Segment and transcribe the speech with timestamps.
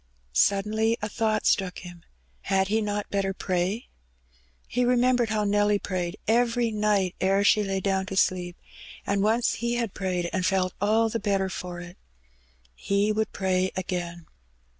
[0.33, 2.01] Suddenly a thought struck him.
[2.45, 3.87] Had he not better pray?
[4.67, 8.55] He remembered how Nelly prayed every night ere aha lay down to sleepj
[9.05, 11.99] and once he had prayed and felt all the better for it.
[12.73, 14.25] He would pray again.